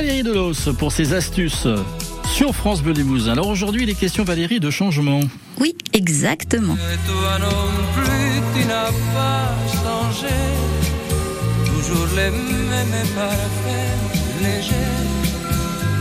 Valérie 0.00 0.22
Delos 0.22 0.72
pour 0.78 0.92
ses 0.92 1.12
astuces 1.12 1.66
sur 2.24 2.54
France 2.54 2.80
Bleu 2.82 2.94
Limousin. 2.94 3.32
Alors 3.32 3.48
aujourd'hui, 3.48 3.84
les 3.84 3.92
questions 3.92 4.24
Valérie 4.24 4.58
de 4.58 4.70
changement. 4.70 5.20
Oui, 5.58 5.76
exactement. 5.92 6.74
Et 6.74 6.96
toi 7.06 7.38
non 7.38 7.68
plus, 7.94 8.40
tu 8.62 8.66
n'as 8.66 8.90
pas 9.12 9.54
changé. 9.68 10.34
Toujours 11.66 12.06
les 12.16 12.30
mêmes 12.30 13.06
parfaits 13.14 14.40
légers. 14.40 14.72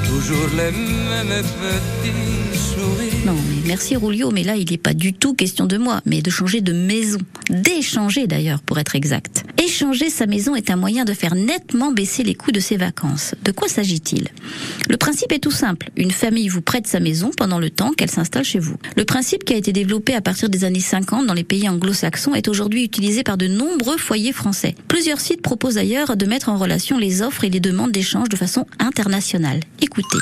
Toujours 0.08 0.48
les 0.52 0.72
mêmes 0.72 1.44
petits 1.44 2.58
sourires. 2.58 3.26
Non, 3.26 3.34
mais 3.34 3.68
merci 3.68 3.98
Roulio, 3.98 4.32
mais 4.32 4.44
là, 4.44 4.56
il 4.56 4.72
n'est 4.72 4.78
pas 4.78 4.94
du 4.94 5.12
tout 5.12 5.34
question 5.34 5.66
de 5.66 5.78
moi, 5.78 6.00
mais 6.06 6.22
de 6.22 6.30
changer 6.30 6.62
de 6.62 6.72
maison. 6.72 7.20
D'échanger 7.50 8.28
d'ailleurs, 8.28 8.62
pour 8.62 8.78
être 8.80 8.96
exact. 8.96 9.44
Échanger 9.58 10.10
sa 10.10 10.28
maison 10.28 10.56
est 10.56 10.70
un 10.70 10.76
moyen 10.76 11.04
de 11.04 11.14
faire 11.14 11.36
nettement 11.36 11.92
baisser 11.92 12.24
les 12.24 12.36
coûts 12.36 12.52
de 12.52 12.60
ses 12.60 12.78
vacances. 12.78 13.34
De 13.44 13.52
quoi 13.52 13.68
s'agit-il? 13.68 14.28
Le 14.88 14.98
principe 14.98 15.32
est 15.32 15.40
tout 15.40 15.52
simple. 15.52 15.90
Une 15.98 16.12
famille 16.12 16.48
vous 16.48 16.62
prête 16.62 16.88
sa 16.88 17.00
maison 17.00 17.32
pendant 17.36 17.60
le 17.60 17.70
temps 17.70 17.92
qu'elle 17.92 18.12
s'installe 18.12 18.43
chez 18.43 18.60
vous. 18.60 18.78
Le 18.96 19.06
principe 19.06 19.43
qui 19.43 19.54
a 19.54 19.57
été 19.57 19.74
développé 19.74 20.14
à 20.14 20.21
partir 20.21 20.50
des 20.50 20.64
années 20.64 20.80
50 20.80 21.26
dans 21.26 21.34
les 21.34 21.43
pays 21.43 21.68
anglo-saxons 21.68 22.36
est 22.36 22.48
aujourd'hui 22.48 22.84
utilisé 22.84 23.24
par 23.24 23.38
de 23.38 23.48
nombreux 23.48 23.98
foyers 23.98 24.34
français. 24.34 24.76
Plusieurs 24.88 25.20
sites 25.20 25.42
proposent 25.42 25.76
d'ailleurs 25.76 26.18
de 26.18 26.26
mettre 26.26 26.50
en 26.50 26.57
relation 26.57 26.98
les 26.98 27.21
offres 27.21 27.43
et 27.43 27.50
les 27.50 27.60
demandes 27.60 27.92
d'échange 27.92 28.29
de 28.29 28.38
façon 28.38 28.66
internationale. 28.79 29.60
Écoutez. 29.82 30.18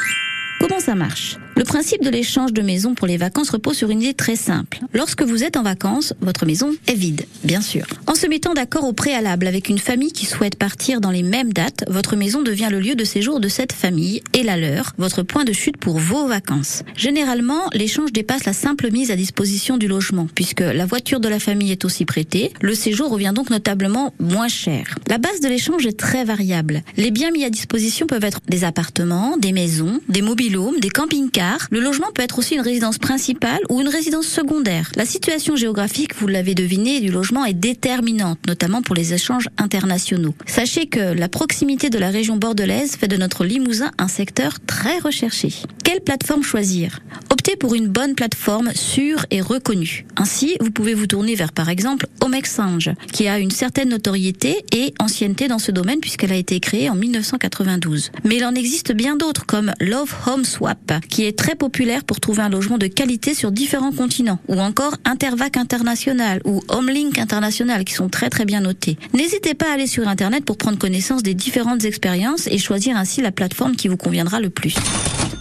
Comment 0.60 0.80
ça 0.80 0.96
marche? 0.96 1.38
Le 1.58 1.64
principe 1.64 2.04
de 2.04 2.10
l'échange 2.10 2.54
de 2.54 2.62
maison 2.62 2.94
pour 2.94 3.08
les 3.08 3.18
vacances 3.18 3.50
repose 3.50 3.76
sur 3.76 3.90
une 3.90 4.02
idée 4.02 4.14
très 4.14 4.36
simple. 4.36 4.80
Lorsque 4.94 5.24
vous 5.24 5.44
êtes 5.44 5.58
en 5.58 5.64
vacances, 5.64 6.14
votre 6.22 6.46
maison 6.46 6.76
est 6.88 6.94
vide, 6.94 7.26
bien 7.44 7.62
sûr. 7.62 7.86
En 8.06 8.16
se 8.16 8.28
mettant 8.28 8.54
d'accord 8.54 8.84
au 8.84 8.94
préalable 8.94 9.48
avec 9.48 9.68
une 9.68 9.80
famille 9.80 10.12
qui 10.12 10.26
souhaite 10.28 10.58
partir 10.58 11.02
dans 11.02 11.10
les 11.10 11.24
mêmes 11.24 11.52
dates, 11.52 11.84
votre 11.88 12.16
maison 12.16 12.44
devient 12.44 12.70
le 12.70 12.80
lieu 12.80 12.96
de 12.96 13.04
séjour 13.04 13.40
de 13.40 13.48
cette 13.48 13.74
famille 13.74 14.22
et 14.34 14.44
la 14.44 14.56
leur, 14.56 14.94
votre 15.00 15.24
point 15.24 15.46
de 15.46 15.54
chute 15.54 15.78
pour 15.78 15.98
vos 15.98 16.28
vacances. 16.28 16.84
Généralement, 16.96 17.70
l'échange 17.74 18.14
dépasse 18.14 18.46
la 18.46 18.54
simple 18.54 18.92
mise 18.92 19.10
à 19.10 19.16
disposition 19.16 19.78
du 19.78 19.88
logement, 19.88 20.28
puisque 20.36 20.62
la 20.62 20.86
voiture 20.86 21.20
de 21.20 21.28
la 21.28 21.40
famille 21.40 21.72
est 21.72 21.86
aussi 21.86 22.06
prêtée. 22.06 22.54
Le 22.62 22.76
séjour 22.76 23.10
revient 23.10 23.34
donc 23.34 23.50
notablement 23.50 24.14
moins 24.20 24.48
cher. 24.48 24.96
La 25.08 25.18
base 25.18 25.40
de 25.40 25.48
l'échange 25.48 25.88
est 25.88 26.00
très 26.00 26.24
variable. 26.24 26.84
Les 26.98 27.10
biens 27.10 27.32
mis 27.32 27.46
à 27.46 27.50
disposition 27.50 28.06
peuvent 28.06 28.24
être 28.24 28.42
des 28.48 28.64
appartements, 28.64 29.38
des 29.38 29.54
maisons, 29.54 30.00
des 30.08 30.22
mobiles 30.22 30.48
des 30.82 30.90
camping-cars. 30.90 31.47
Le 31.72 31.80
logement 31.80 32.08
peut 32.14 32.22
être 32.22 32.40
aussi 32.40 32.56
une 32.56 32.62
résidence 32.62 32.98
principale 32.98 33.60
ou 33.70 33.82
une 33.82 33.88
résidence 33.88 34.28
secondaire. 34.28 34.92
La 34.96 35.06
situation 35.06 35.56
géographique, 35.56 36.16
vous 36.16 36.28
l'avez 36.28 36.56
deviné, 36.56 37.00
du 37.00 37.12
logement 37.12 37.46
est 37.46 37.54
déterminante, 37.54 38.40
notamment 38.48 38.82
pour 38.82 38.96
les 38.96 39.14
échanges 39.14 39.50
internationaux. 39.58 40.34
Sachez 40.46 40.88
que 40.88 41.00
la 41.00 41.30
proximité 41.30 41.90
de 41.90 42.00
la 42.00 42.10
région 42.10 42.38
bordelaise 42.38 42.96
fait 42.96 43.08
de 43.08 43.18
notre 43.18 43.46
Limousin 43.46 43.92
un 43.98 44.08
secteur 44.08 44.58
très 44.66 45.00
recherché. 45.00 45.54
Quelle 45.88 46.02
plateforme 46.02 46.44
choisir? 46.44 47.00
Optez 47.30 47.56
pour 47.56 47.74
une 47.74 47.88
bonne 47.88 48.14
plateforme 48.14 48.74
sûre 48.74 49.26
et 49.32 49.40
reconnue. 49.40 50.06
Ainsi, 50.18 50.58
vous 50.60 50.70
pouvez 50.70 50.94
vous 50.94 51.08
tourner 51.08 51.34
vers 51.36 51.54
par 51.54 51.70
exemple 51.70 52.08
Homexange, 52.20 52.92
qui 53.14 53.30
a 53.30 53.40
une 53.40 53.52
certaine 53.52 53.88
notoriété 53.88 54.66
et 54.76 54.94
ancienneté 55.00 55.48
dans 55.48 55.60
ce 55.60 55.72
domaine 55.72 56.02
puisqu'elle 56.02 56.34
a 56.34 56.36
été 56.36 56.60
créée 56.60 56.90
en 56.90 56.96
1992. 56.96 58.12
Mais 58.26 58.36
il 58.36 58.44
en 58.44 58.54
existe 58.54 58.92
bien 58.92 59.16
d'autres 59.16 59.46
comme 59.46 59.72
Love 59.80 60.14
Home 60.26 60.44
Swap, 60.44 60.92
qui 61.08 61.24
est 61.24 61.40
très 61.40 61.56
populaire 61.56 62.04
pour 62.04 62.20
trouver 62.20 62.42
un 62.42 62.50
logement 62.50 62.78
de 62.78 62.88
qualité 62.88 63.34
sur 63.34 63.54
différents 63.54 63.94
continents, 63.94 64.40
ou 64.50 64.60
encore 64.60 64.98
Intervac 65.06 65.56
International 65.56 66.42
ou 66.44 66.62
Homelink 66.68 67.18
International, 67.18 67.86
qui 67.86 67.94
sont 67.94 68.10
très 68.10 68.30
très 68.30 68.44
bien 68.44 68.60
notés. 68.60 68.98
N'hésitez 69.14 69.54
pas 69.54 69.70
à 69.70 69.76
aller 69.76 69.88
sur 69.88 70.06
Internet 70.10 70.44
pour 70.44 70.58
prendre 70.58 70.78
connaissance 70.78 71.24
des 71.24 71.34
différentes 71.34 71.86
expériences 71.86 72.48
et 72.48 72.58
choisir 72.58 72.98
ainsi 72.98 73.22
la 73.22 73.32
plateforme 73.32 73.78
qui 73.78 73.88
vous 73.88 73.96
conviendra 73.96 74.42
le 74.42 74.50
plus. 74.50 74.76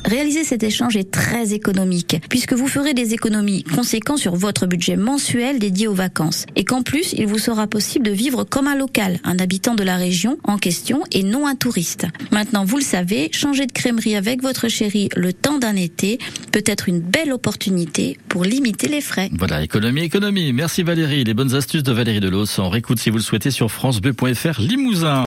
Réaliser 0.06 0.44
cet 0.44 0.62
échange 0.62 0.96
est 0.96 1.10
très 1.10 1.52
économique, 1.52 2.20
puisque 2.28 2.52
vous 2.52 2.68
ferez 2.68 2.94
des 2.94 3.12
économies 3.12 3.64
conséquentes 3.64 4.20
sur 4.20 4.36
votre 4.36 4.66
budget 4.66 4.96
mensuel 4.96 5.58
dédié 5.58 5.88
aux 5.88 5.94
vacances, 5.94 6.46
et 6.54 6.62
qu'en 6.62 6.82
plus, 6.82 7.12
il 7.12 7.26
vous 7.26 7.38
sera 7.38 7.66
possible 7.66 8.06
de 8.06 8.12
vivre 8.12 8.44
comme 8.44 8.68
un 8.68 8.76
local, 8.76 9.18
un 9.24 9.38
habitant 9.40 9.74
de 9.74 9.82
la 9.82 9.96
région 9.96 10.38
en 10.44 10.58
question 10.58 11.02
et 11.10 11.24
non 11.24 11.48
un 11.48 11.56
touriste. 11.56 12.06
Maintenant, 12.30 12.64
vous 12.64 12.76
le 12.76 12.84
savez, 12.84 13.30
changer 13.32 13.66
de 13.66 13.72
crèmerie 13.72 14.14
avec 14.14 14.42
votre 14.42 14.68
chéri 14.68 15.08
le 15.16 15.32
temps 15.32 15.58
d'un 15.58 15.74
été 15.74 16.18
peut 16.52 16.62
être 16.64 16.88
une 16.88 17.00
belle 17.00 17.32
opportunité 17.32 18.16
pour 18.28 18.44
limiter 18.44 18.86
les 18.86 19.00
frais. 19.00 19.28
Voilà, 19.36 19.64
économie, 19.64 20.02
économie. 20.02 20.52
Merci 20.52 20.84
Valérie. 20.84 21.24
Les 21.24 21.34
bonnes 21.34 21.54
astuces 21.54 21.82
de 21.82 21.92
Valérie 21.92 22.20
Delos. 22.20 22.58
On 22.58 22.68
réécoute 22.68 23.00
si 23.00 23.10
vous 23.10 23.16
le 23.16 23.22
souhaitez 23.22 23.50
sur 23.50 23.72
francebleu.fr 23.72 24.60
Limousin. 24.60 25.14